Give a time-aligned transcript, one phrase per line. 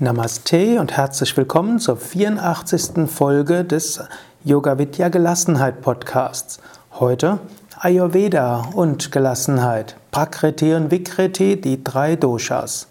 [0.00, 3.08] Namaste und herzlich willkommen zur 84.
[3.08, 4.00] Folge des
[4.44, 6.60] Yoga Vidya Gelassenheit Podcasts.
[7.00, 7.40] Heute
[7.80, 12.86] Ayurveda und Gelassenheit, Prakriti und Vikriti, die drei Doshas.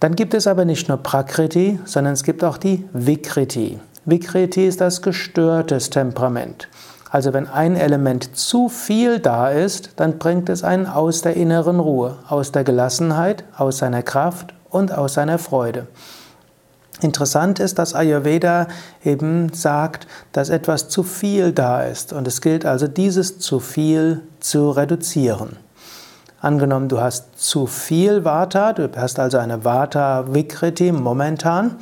[0.00, 3.78] Dann gibt es aber nicht nur Prakriti, sondern es gibt auch die Vikriti.
[4.04, 6.68] Vikriti ist das gestörtes Temperament.
[7.08, 11.78] Also wenn ein Element zu viel da ist, dann bringt es einen aus der inneren
[11.78, 15.86] Ruhe, aus der Gelassenheit, aus seiner Kraft und aus seiner Freude.
[17.02, 18.68] Interessant ist, dass Ayurveda
[19.04, 24.22] eben sagt, dass etwas zu viel da ist und es gilt also, dieses zu viel
[24.38, 25.56] zu reduzieren.
[26.40, 31.76] Angenommen, du hast zu viel Vata, du hast also eine Vata-Vikriti momentan,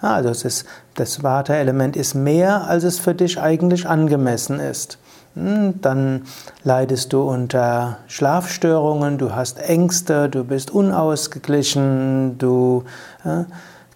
[0.00, 4.98] also ist, das Vata-Element ist mehr, als es für dich eigentlich angemessen ist.
[5.34, 6.22] Hm, dann
[6.64, 12.84] leidest du unter Schlafstörungen, du hast Ängste, du bist unausgeglichen, du
[13.24, 13.44] äh,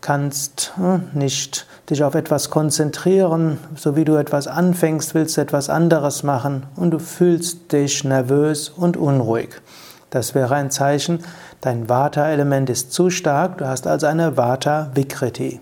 [0.00, 5.68] kannst hm, nicht dich auf etwas konzentrieren, so wie du etwas anfängst, willst du etwas
[5.68, 9.60] anderes machen und du fühlst dich nervös und unruhig.
[10.10, 11.20] Das wäre ein Zeichen,
[11.60, 15.60] dein Vata-Element ist zu stark, du hast also eine Vata-Vikriti.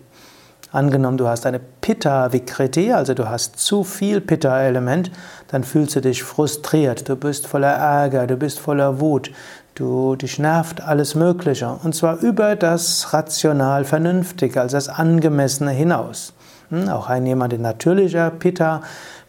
[0.71, 5.11] Angenommen, du hast eine Pitta-Vikriti, also du hast zu viel Pitta-Element,
[5.49, 9.31] dann fühlst du dich frustriert, du bist voller Ärger, du bist voller Wut,
[9.79, 11.79] Du, dich nervt alles Mögliche.
[11.85, 16.33] Und zwar über das rational Vernünftige, also das Angemessene hinaus.
[16.71, 18.81] Hm, auch ein jemand in natürlicher Pitta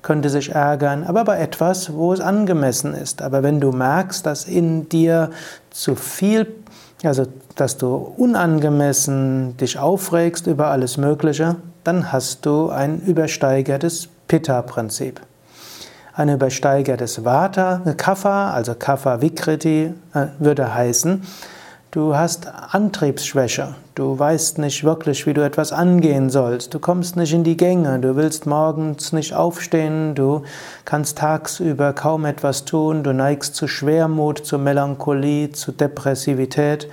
[0.02, 3.22] könnte sich ärgern, aber bei etwas, wo es angemessen ist.
[3.22, 5.30] Aber wenn du merkst, dass in dir
[5.70, 6.48] zu viel,
[7.04, 15.22] also dass du unangemessen dich aufregst über alles Mögliche, dann hast du ein übersteigertes Pitta-Prinzip.
[16.20, 21.22] Ein übersteigertes Vata, Kapha, also Kapha Vikriti, äh, würde heißen,
[21.92, 23.74] Du hast Antriebsschwäche.
[23.96, 26.74] Du weißt nicht wirklich, wie du etwas angehen sollst.
[26.74, 28.00] Du kommst nicht in die Gänge.
[28.00, 30.14] Du willst morgens nicht aufstehen.
[30.14, 30.44] Du
[30.84, 33.02] kannst tagsüber kaum etwas tun.
[33.02, 36.90] Du neigst zu Schwermut, zu Melancholie, zu Depressivität.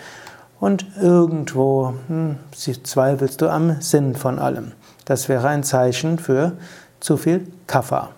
[0.61, 4.71] Und irgendwo hm, zweifelst du am Sinn von allem.
[5.05, 6.53] Das wäre ein Zeichen für
[7.01, 8.16] zu viel Kaffer.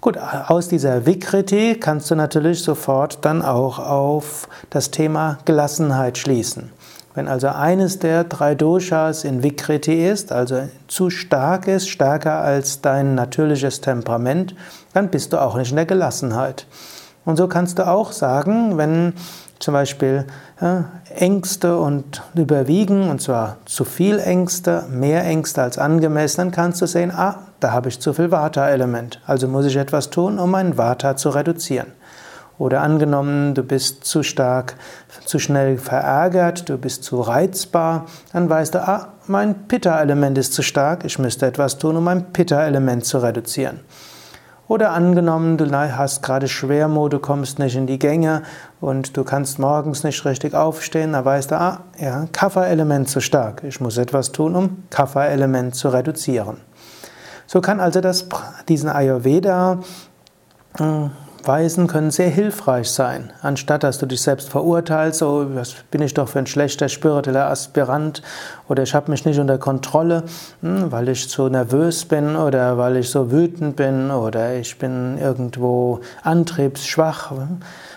[0.00, 6.70] Gut, aus dieser Vikriti kannst du natürlich sofort dann auch auf das Thema Gelassenheit schließen.
[7.14, 12.82] Wenn also eines der drei Doshas in Vikriti ist, also zu stark ist, stärker als
[12.82, 14.54] dein natürliches Temperament,
[14.92, 16.66] dann bist du auch nicht in der Gelassenheit.
[17.24, 19.14] Und so kannst du auch sagen, wenn
[19.58, 20.26] zum Beispiel
[20.60, 26.82] ja, Ängste und überwiegen, und zwar zu viel Ängste, mehr Ängste als angemessen, dann kannst
[26.82, 30.50] du sehen, ah, da habe ich zu viel Vata-Element, also muss ich etwas tun, um
[30.50, 31.92] mein Vata zu reduzieren.
[32.58, 34.76] Oder angenommen, du bist zu stark,
[35.26, 40.62] zu schnell verärgert, du bist zu reizbar, dann weißt du, ah, mein Pitta-Element ist zu
[40.62, 43.80] stark, ich müsste etwas tun, um mein Pitta-Element zu reduzieren.
[44.68, 48.42] Oder angenommen, du hast gerade Schwermut, du kommst nicht in die Gänge
[48.80, 53.62] und du kannst morgens nicht richtig aufstehen, dann weißt du, ah, ja, Kapha-Element zu stark.
[53.64, 56.58] Ich muss etwas tun, um Kapha-Element zu reduzieren.
[57.46, 58.28] So kann also das,
[58.68, 59.78] diesen Ayurveda
[60.78, 61.08] äh,
[61.46, 63.32] Weisen können sehr hilfreich sein.
[63.42, 67.48] Anstatt dass du dich selbst verurteilst, so was bin ich doch für ein schlechter spiritueller
[67.48, 68.22] Aspirant
[68.68, 70.24] oder ich habe mich nicht unter Kontrolle,
[70.62, 75.18] hm, weil ich so nervös bin oder weil ich so wütend bin oder ich bin
[75.18, 77.32] irgendwo antriebsschwach.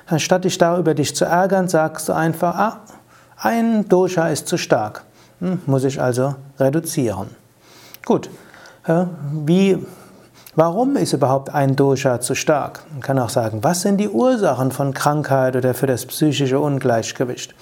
[0.07, 2.80] Anstatt dich da über dich zu ärgern, sagst du einfach, ah,
[3.38, 5.04] ein Dosha ist zu stark,
[5.40, 7.30] hm, muss ich also reduzieren.
[8.06, 8.30] Gut,
[9.45, 9.78] wie
[10.61, 12.83] Warum ist überhaupt ein Dosha zu stark?
[12.91, 17.56] Man kann auch sagen, was sind die Ursachen von Krankheit oder für das psychische Ungleichgewicht?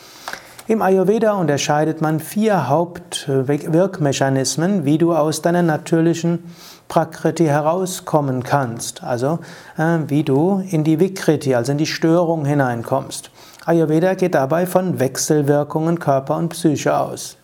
[0.68, 6.52] Im Ayurveda unterscheidet man vier Hauptwirkmechanismen, wie du aus deiner natürlichen
[6.88, 9.38] Prakriti herauskommen kannst, also
[9.78, 13.30] äh, wie du in die Vikriti, also in die Störung hineinkommst.
[13.64, 17.38] Ayurveda geht dabei von Wechselwirkungen Körper und Psyche aus.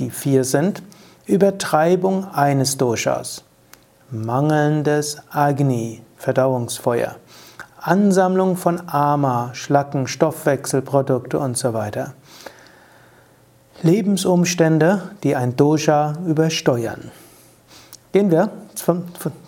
[0.00, 0.82] Die vier sind
[1.26, 3.44] Übertreibung eines Doshas
[4.12, 7.16] mangelndes Agni, Verdauungsfeuer,
[7.80, 12.12] Ansammlung von Ama, Schlacken, Stoffwechselprodukte und so weiter.
[13.82, 17.10] Lebensumstände, die ein Dosha übersteuern.
[18.12, 18.50] Gehen wir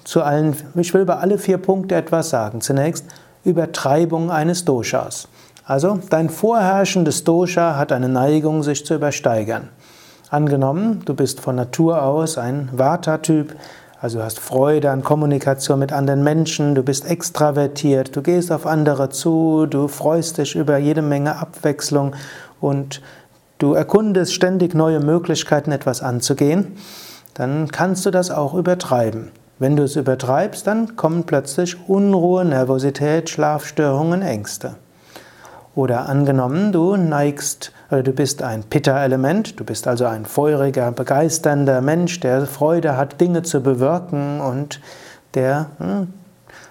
[0.04, 2.60] zu allen, ich will über alle vier Punkte etwas sagen.
[2.60, 3.04] Zunächst
[3.44, 5.28] Übertreibung eines Doshas.
[5.66, 9.68] Also dein vorherrschendes Dosha hat eine Neigung, sich zu übersteigern.
[10.30, 13.54] Angenommen, du bist von Natur aus ein Vata-Typ,
[14.04, 18.66] also du hast Freude an Kommunikation mit anderen Menschen, du bist extravertiert, du gehst auf
[18.66, 22.14] andere zu, du freust dich über jede Menge Abwechslung
[22.60, 23.00] und
[23.56, 26.76] du erkundest ständig neue Möglichkeiten, etwas anzugehen,
[27.32, 29.30] dann kannst du das auch übertreiben.
[29.58, 34.74] Wenn du es übertreibst, dann kommen plötzlich Unruhe, Nervosität, Schlafstörungen, Ängste.
[35.74, 41.80] Oder angenommen, du neigst, oder du bist ein Pitta-Element, du bist also ein feuriger, begeisternder
[41.80, 44.80] Mensch, der Freude hat, Dinge zu bewirken und
[45.34, 46.12] der hm,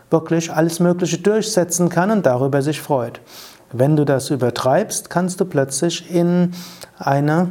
[0.09, 3.19] wirklich alles Mögliche durchsetzen kann und darüber sich freut.
[3.73, 6.53] Wenn du das übertreibst, kannst du plötzlich in
[6.97, 7.49] eine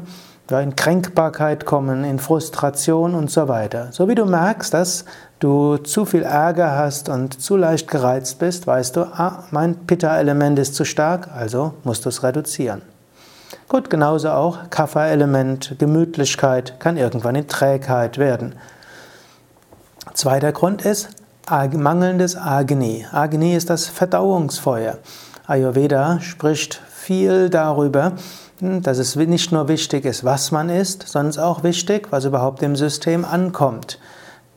[0.51, 3.89] in Kränkbarkeit kommen, in Frustration und so weiter.
[3.91, 5.07] So wie du merkst, dass
[5.43, 10.59] du zu viel Ärger hast und zu leicht gereizt bist, weißt du, ah, mein Pitta-Element
[10.59, 12.83] ist zu stark, also musst du es reduzieren.
[13.69, 18.55] Gut, genauso auch Kapha-Element, Gemütlichkeit kann irgendwann in Trägheit werden.
[20.15, 21.09] Zweiter Grund ist
[21.73, 23.07] mangelndes Agni.
[23.11, 24.99] Agni ist das Verdauungsfeuer.
[25.47, 28.13] Ayurveda spricht viel darüber,
[28.61, 32.25] dass es nicht nur wichtig ist, was man isst, sondern es ist auch wichtig, was
[32.25, 33.99] überhaupt im System ankommt.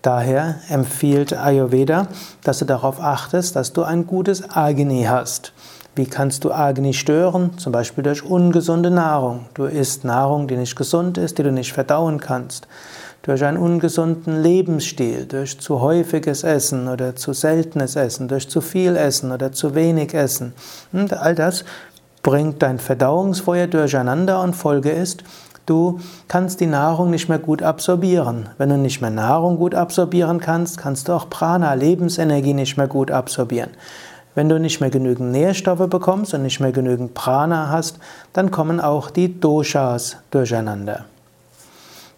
[0.05, 2.09] Daher empfiehlt Ayurveda,
[2.43, 5.51] dass du darauf achtest, dass du ein gutes Agni hast.
[5.95, 7.57] Wie kannst du Agni stören?
[7.57, 9.47] Zum Beispiel durch ungesunde Nahrung.
[9.55, 12.67] Du isst Nahrung, die nicht gesund ist, die du nicht verdauen kannst.
[13.23, 18.95] Durch einen ungesunden Lebensstil, durch zu häufiges Essen oder zu seltenes Essen, durch zu viel
[18.97, 20.53] Essen oder zu wenig Essen.
[20.93, 21.65] Und all das
[22.21, 25.23] bringt dein Verdauungsfeuer durcheinander und Folge ist,
[25.65, 28.49] du kannst die Nahrung nicht mehr gut absorbieren.
[28.57, 32.87] Wenn du nicht mehr Nahrung gut absorbieren kannst, kannst du auch Prana, Lebensenergie nicht mehr
[32.87, 33.71] gut absorbieren.
[34.35, 37.99] Wenn du nicht mehr genügend Nährstoffe bekommst und nicht mehr genügend Prana hast,
[38.33, 41.05] dann kommen auch die Doshas durcheinander.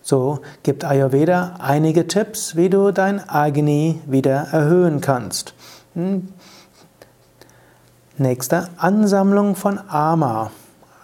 [0.02, 5.54] So gibt Ayurveda einige Tipps, wie du dein Agni wieder erhöhen kannst.
[5.94, 6.30] Hm.
[8.18, 10.50] Nächster Ansammlung von Ama.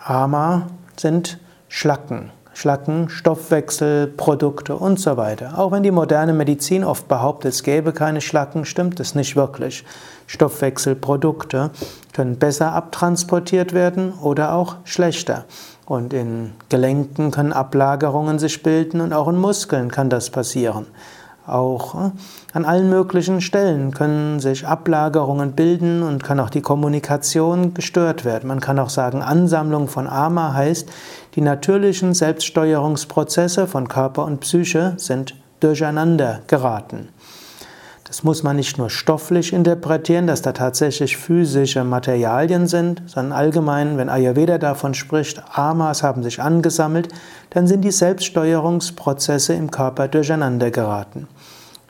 [0.04, 1.38] Ama sind
[1.76, 2.30] Schlacken.
[2.54, 5.58] Schlacken, Stoffwechselprodukte und so weiter.
[5.58, 9.84] Auch wenn die moderne Medizin oft behauptet, es gäbe keine Schlacken, stimmt es nicht wirklich.
[10.28, 11.72] Stoffwechselprodukte
[12.14, 15.46] können besser abtransportiert werden oder auch schlechter.
[15.88, 20.86] Und in Gelenken können Ablagerungen sich bilden und auch in Muskeln kann das passieren.
[21.46, 22.12] Auch äh,
[22.54, 28.48] an allen möglichen Stellen können sich Ablagerungen bilden und kann auch die Kommunikation gestört werden.
[28.48, 30.90] Man kann auch sagen, Ansammlung von Ama heißt,
[31.36, 37.10] die natürlichen Selbststeuerungsprozesse von Körper und Psyche sind durcheinander geraten.
[38.14, 43.98] Das muss man nicht nur stofflich interpretieren, dass da tatsächlich physische Materialien sind, sondern allgemein,
[43.98, 47.08] wenn Ayurveda davon spricht, Amas haben sich angesammelt,
[47.50, 51.28] dann sind die Selbststeuerungsprozesse im Körper durcheinander geraten.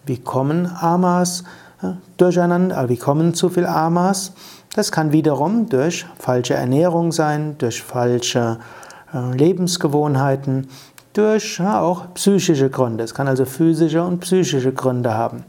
[0.05, 1.43] Wie kommen Amas
[1.81, 2.87] äh, durcheinander?
[2.87, 4.31] Wie kommen zu viel Amas?
[4.77, 8.59] Das kann wiederum durch falsche Ernährung sein, durch falsche
[9.13, 10.69] äh, Lebensgewohnheiten,
[11.11, 13.03] durch auch psychische Gründe.
[13.03, 15.43] Es kann also physische und psychische Gründe haben.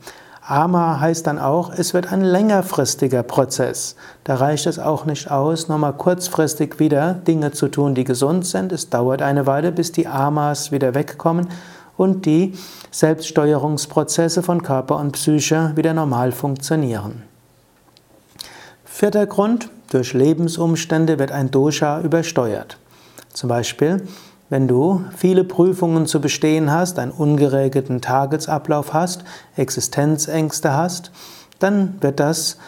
[0.46, 3.96] Ama heißt dann auch, es wird ein längerfristiger Prozess.
[4.24, 8.70] Da reicht es auch nicht aus, nochmal kurzfristig wieder Dinge zu tun, die gesund sind.
[8.70, 11.48] Es dauert eine Weile, bis die Amas wieder wegkommen
[11.96, 12.52] und die
[12.90, 17.22] Selbststeuerungsprozesse von Körper und Psyche wieder normal funktionieren.
[18.84, 22.76] Vierter Grund, durch Lebensumstände wird ein Dosha übersteuert.
[23.32, 24.06] Zum Beispiel
[24.54, 29.24] wenn du viele Prüfungen zu bestehen hast, einen ungeregelten Tagesablauf hast,
[29.56, 31.10] Existenzängste hast,
[31.58, 32.58] dann wird das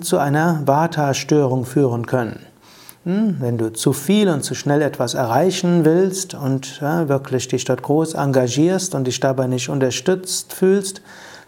[0.00, 2.40] zu einer Vata-Störung führen können.
[3.04, 7.64] Hm, wenn du zu viel und zu schnell etwas erreichen willst und ja, wirklich dich
[7.64, 11.00] dort groß engagierst und dich dabei nicht unterstützt fühlst,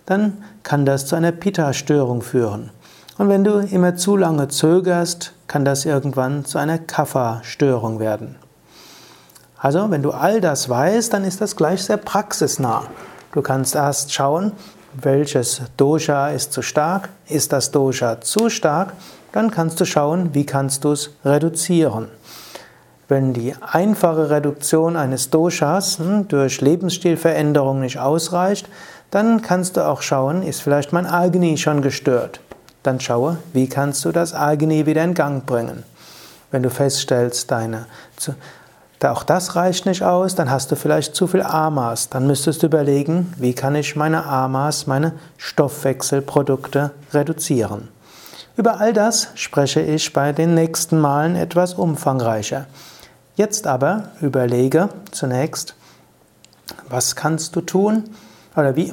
[0.06, 2.70] dann kann das zu einer Pitta-Störung führen.
[3.16, 8.36] Und wenn du immer zu lange zögerst, kann das irgendwann zu einer Kapha-Störung werden.
[9.58, 12.84] Also, wenn du all das weißt, dann ist das gleich sehr praxisnah.
[13.32, 14.52] Du kannst erst schauen,
[14.94, 18.92] welches Dosha ist zu stark, ist das Dosha zu stark,
[19.32, 22.08] dann kannst du schauen, wie kannst du es reduzieren.
[23.08, 28.68] Wenn die einfache Reduktion eines Doshas hm, durch Lebensstilveränderung nicht ausreicht,
[29.10, 32.40] dann kannst du auch schauen, ist vielleicht mein Agni schon gestört.
[32.82, 35.84] Dann schaue, wie kannst du das Agni wieder in Gang bringen.
[36.50, 37.86] Wenn du feststellst, deine
[39.04, 42.08] auch das reicht nicht aus, dann hast du vielleicht zu viel Amas.
[42.08, 47.88] Dann müsstest du überlegen, wie kann ich meine Amas, meine Stoffwechselprodukte reduzieren.
[48.56, 52.66] Über all das spreche ich bei den nächsten Malen etwas umfangreicher.
[53.36, 55.76] Jetzt aber überlege zunächst,
[56.88, 58.10] was kannst du tun?
[58.56, 58.92] Oder wie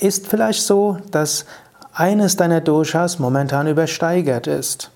[0.00, 1.44] ist vielleicht so, dass
[1.92, 4.90] eines deiner Doshas momentan übersteigert ist?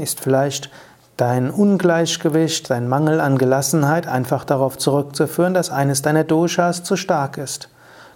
[0.00, 0.70] Ist vielleicht
[1.16, 7.38] dein Ungleichgewicht, dein Mangel an Gelassenheit einfach darauf zurückzuführen, dass eines deiner Doshas zu stark
[7.38, 7.68] ist.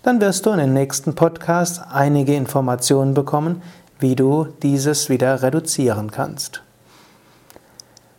[0.02, 3.62] Dann wirst du in den nächsten Podcasts einige Informationen bekommen,
[3.98, 6.62] wie du dieses wieder reduzieren kannst.